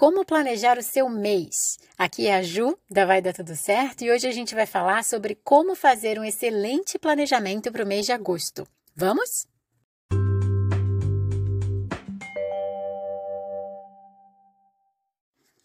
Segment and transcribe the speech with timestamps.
[0.00, 1.78] Como planejar o seu mês?
[1.98, 5.04] Aqui é a Ju, da Vai Dar Tudo Certo, e hoje a gente vai falar
[5.04, 8.66] sobre como fazer um excelente planejamento para o mês de agosto.
[8.96, 9.46] Vamos?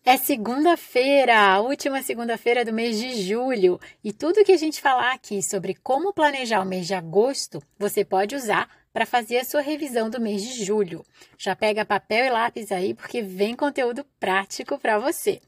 [0.04, 5.13] É segunda-feira, a última segunda-feira do mês de julho, e tudo que a gente falar
[5.13, 9.59] aqui sobre como planejar o mês de agosto, você pode usar para fazer a sua
[9.59, 11.05] revisão do mês de julho.
[11.38, 15.41] Já pega papel e lápis aí, porque vem conteúdo prático para você.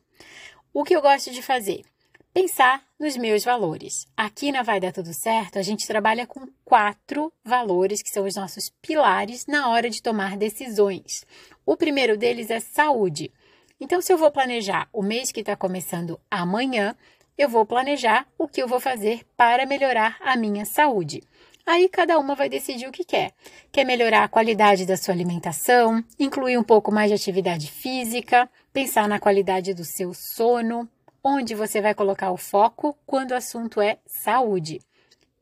[0.73, 1.85] O que eu gosto de fazer?
[2.34, 4.05] Pensar nos meus valores.
[4.18, 8.35] Aqui na Vai Dar Tudo Certo, a gente trabalha com quatro valores que são os
[8.35, 11.26] nossos pilares na hora de tomar decisões.
[11.66, 13.32] O primeiro deles é saúde.
[13.79, 16.98] Então, se eu vou planejar o mês que está começando amanhã,
[17.38, 21.23] eu vou planejar o que eu vou fazer para melhorar a minha saúde.
[21.67, 23.34] Aí cada uma vai decidir o que quer.
[23.73, 29.05] Quer melhorar a qualidade da sua alimentação, incluir um pouco mais de atividade física, pensar
[29.05, 30.90] na qualidade do seu sono,
[31.21, 34.79] onde você vai colocar o foco quando o assunto é saúde.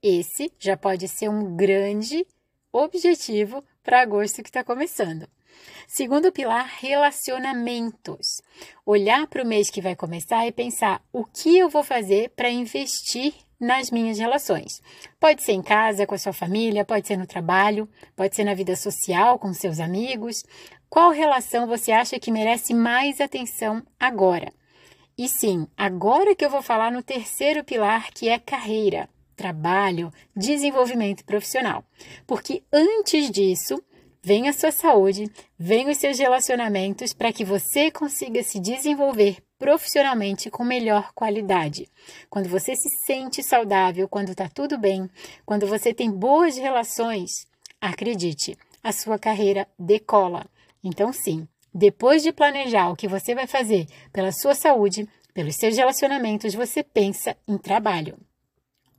[0.01, 2.25] Esse já pode ser um grande
[2.73, 5.29] objetivo para agosto que está começando.
[5.87, 8.41] Segundo pilar, relacionamentos.
[8.83, 12.49] Olhar para o mês que vai começar e pensar o que eu vou fazer para
[12.49, 14.81] investir nas minhas relações.
[15.19, 18.53] Pode ser em casa, com a sua família, pode ser no trabalho, pode ser na
[18.53, 20.43] vida social, com seus amigos.
[20.89, 24.51] Qual relação você acha que merece mais atenção agora?
[25.17, 31.23] E sim, agora que eu vou falar no terceiro pilar, que é carreira, trabalho, desenvolvimento
[31.23, 31.83] profissional.
[32.27, 33.81] Porque antes disso,
[34.27, 40.49] Vem a sua saúde, vem os seus relacionamentos para que você consiga se desenvolver profissionalmente
[40.49, 41.89] com melhor qualidade.
[42.29, 45.09] Quando você se sente saudável, quando está tudo bem,
[45.45, 47.47] quando você tem boas relações,
[47.79, 50.45] acredite, a sua carreira decola.
[50.83, 55.75] Então, sim, depois de planejar o que você vai fazer pela sua saúde, pelos seus
[55.75, 58.17] relacionamentos, você pensa em trabalho,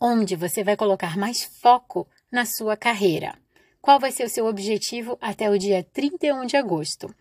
[0.01, 3.39] onde você vai colocar mais foco na sua carreira
[3.87, 7.15] qual vai ser o seu objetivo até o dia 31 de agosto.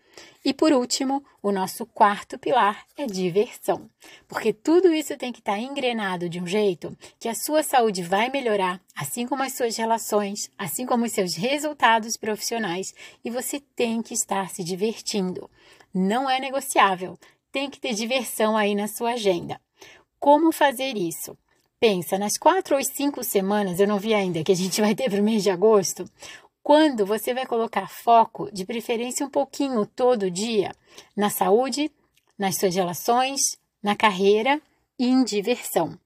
[0.44, 3.90] E por último, o nosso quarto pilar é diversão,
[4.28, 8.28] porque tudo isso tem que estar engrenado de um jeito que a sua saúde vai
[8.30, 12.94] melhorar, assim como as suas relações, assim como os seus resultados profissionais,
[13.24, 15.50] e você tem que estar se divertindo.
[15.92, 17.18] Não é negociável,
[17.50, 19.60] tem que ter diversão aí na sua agenda.
[20.18, 21.36] Como fazer isso?
[21.78, 25.10] Pensa, nas quatro ou cinco semanas, eu não vi ainda, que a gente vai ter
[25.10, 26.08] para o mês de agosto,
[26.66, 30.74] quando você vai colocar foco, de preferência um pouquinho todo dia,
[31.16, 31.92] na saúde,
[32.36, 33.40] nas suas relações,
[33.80, 34.60] na carreira
[34.98, 35.96] e em diversão.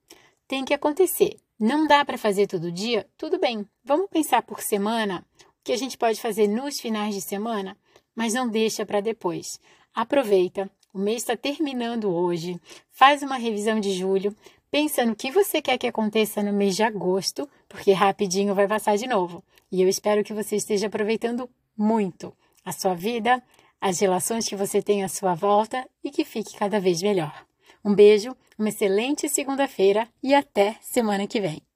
[0.46, 1.38] Tem que acontecer.
[1.58, 3.08] Não dá para fazer todo dia?
[3.16, 3.66] Tudo bem.
[3.82, 7.74] Vamos pensar por semana o que a gente pode fazer nos finais de semana,
[8.14, 9.58] mas não deixa para depois.
[9.94, 10.70] Aproveita.
[10.92, 12.60] O mês está terminando hoje.
[12.90, 14.36] Faz uma revisão de julho.
[14.70, 18.96] Pensa no que você quer que aconteça no mês de agosto, porque rapidinho vai passar
[18.96, 19.42] de novo.
[19.70, 22.32] E eu espero que você esteja aproveitando muito
[22.64, 23.42] a sua vida,
[23.80, 27.44] as relações que você tem à sua volta e que fique cada vez melhor.
[27.84, 31.69] Um beijo, uma excelente segunda-feira e até semana que vem.